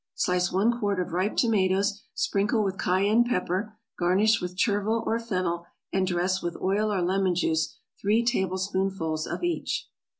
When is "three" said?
8.01-8.25